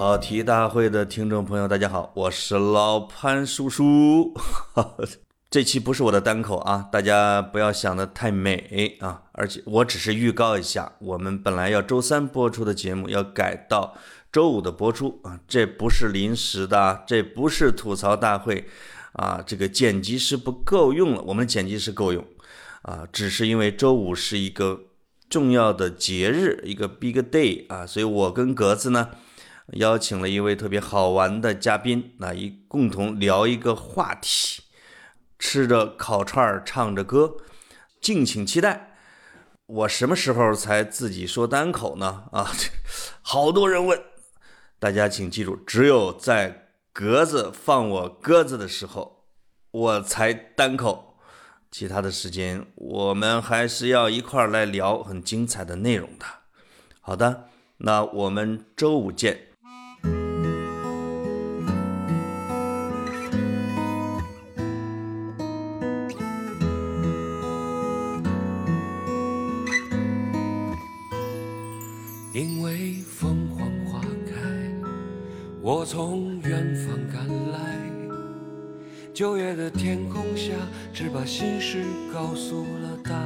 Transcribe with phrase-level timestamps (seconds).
[0.00, 4.32] 跑题大会的听众朋友，大家好，我是老潘叔叔。
[5.50, 9.24] 这期不是我的单口啊，大家不要想的太美啊！
[9.32, 13.94] 而且我只是预告一下，我们本来要周三播出的节目要改到
[14.32, 18.66] 周五的播出啊，这不是临时的，这不是吐槽大会
[19.12, 22.24] 啊，这个剪辑师不够用了，我们剪辑师够用
[22.80, 24.80] 啊，只是因为周五是一个
[25.28, 29.10] 重要的节日，一个 big day 啊，所以我跟格子呢。
[29.74, 34.62] 邀请了一位特别好玩的嘉宾，那一共同聊一个话题，
[35.38, 37.36] 吃着烤串儿，唱着歌，
[38.00, 38.96] 敬请期待。
[39.66, 42.24] 我什么时候才自己说单口呢？
[42.32, 42.50] 啊，
[43.22, 44.02] 好多人问，
[44.80, 49.26] 大家请记住，只有在格子放我鸽子的时候，
[49.70, 51.16] 我才单口，
[51.70, 56.26] 其他的时间我们还是要一块儿来聊很精彩的内容的。
[57.00, 59.49] 好的，那我们周五见。
[72.32, 74.36] 因为凤凰花开
[75.60, 77.58] 我从远方赶来，
[79.12, 80.52] 九月的天空下，
[80.92, 81.82] 只把心事
[82.14, 83.18] 告诉了大海。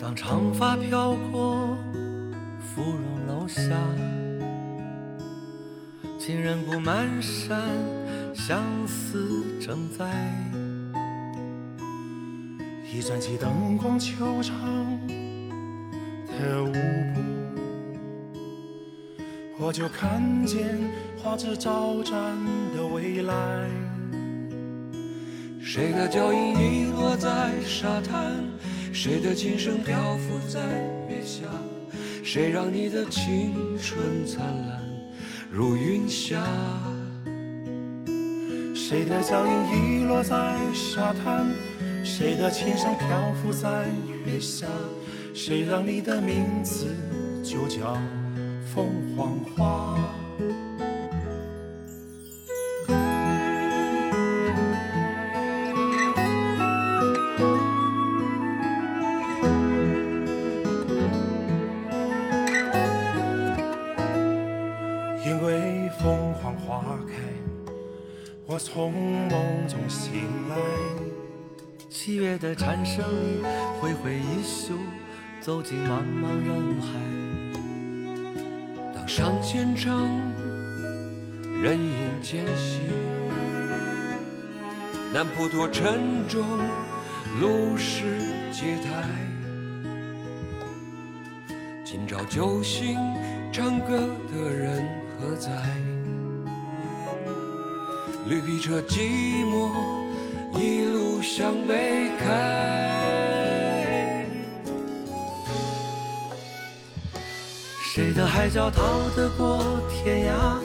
[0.00, 1.76] 当长发飘过
[2.58, 3.60] 芙蓉楼下，
[6.18, 7.60] 情人不满山，
[8.34, 10.06] 相思正在。
[12.90, 14.56] 一盏起灯光，球场
[16.40, 16.72] 的舞
[17.14, 17.20] 步。
[19.58, 20.64] 我就看见
[21.16, 22.14] 花枝招展
[22.76, 23.68] 的未来。
[25.60, 28.44] 谁的脚印遗落在沙滩？
[28.92, 30.60] 谁的琴声漂浮在
[31.08, 31.46] 月下？
[32.22, 34.80] 谁让你的青春灿烂
[35.50, 36.40] 如云霞？
[38.74, 39.52] 谁的脚印
[40.02, 41.46] 遗落在沙滩？
[42.04, 43.86] 谁的琴声漂浮在
[44.26, 44.66] 月下？
[45.34, 46.86] 谁让你的名字
[47.42, 47.98] 就叫？
[48.72, 48.86] 凤
[49.16, 49.98] 凰花，
[65.24, 67.14] 因为凤凰花开，
[68.46, 70.56] 我从梦中醒来。
[71.90, 73.42] 七月的蝉声里，
[73.80, 74.74] 挥挥衣袖，
[75.44, 76.88] 走进茫茫人海。
[78.94, 80.08] 当上千场，
[81.62, 82.80] 人影渐稀，
[85.12, 86.42] 南普陀沉重，
[87.42, 89.04] 路是阶台。
[91.84, 92.96] 今朝酒醒，
[93.52, 93.98] 唱歌
[94.32, 94.82] 的人
[95.20, 95.50] 何在？
[98.30, 99.68] 绿皮车寂寞，
[100.58, 102.83] 一路向北开。
[108.34, 108.82] 海角逃
[109.14, 110.58] 得过天涯？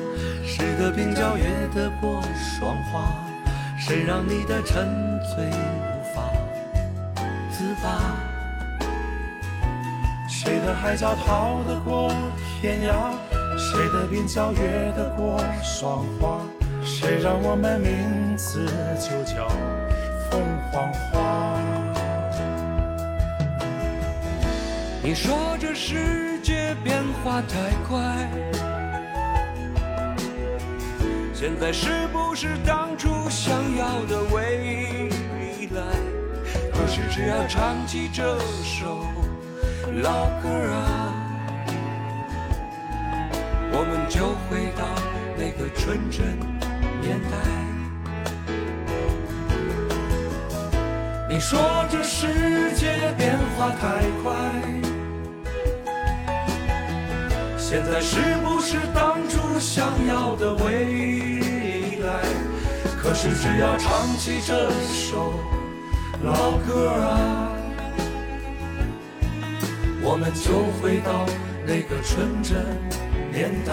[0.44, 3.14] 谁的鬓角越得过霜花？
[3.78, 6.24] 谁让你的沉醉无法
[7.52, 8.18] 自拔？
[10.28, 12.12] 谁的海角逃得过
[12.60, 13.14] 天涯？
[13.56, 16.40] 谁的鬓角越得过霜花？
[16.84, 18.66] 谁让我们名字
[19.00, 19.48] 就叫
[20.32, 20.42] 凤
[20.72, 21.59] 凰花？
[25.02, 27.56] 你说这世界变化太
[27.88, 28.30] 快，
[31.34, 35.10] 现在是不是当初想要的未
[35.72, 35.82] 来？
[36.74, 39.00] 可是只要唱起这首
[40.04, 41.14] 老歌啊，
[43.72, 44.86] 我们就回到
[45.38, 46.38] 那个纯真
[47.02, 47.32] 年代。
[51.30, 51.58] 你说
[51.90, 54.89] 这世界变化太快。
[57.70, 62.24] 现在是不是当初想要的未来？
[62.98, 65.36] 可是只要唱起这首
[66.24, 67.54] 老歌啊，
[70.02, 71.28] 我们就回到
[71.64, 72.66] 那个纯真
[73.32, 73.72] 年代。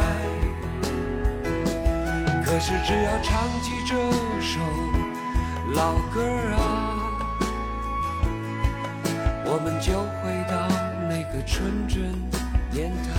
[2.44, 3.94] 可是只要唱起这
[4.42, 4.60] 首
[5.74, 6.20] 老歌
[6.54, 6.58] 啊，
[9.46, 10.68] 我们就回到
[11.08, 12.12] 那个纯真
[12.70, 13.15] 年代。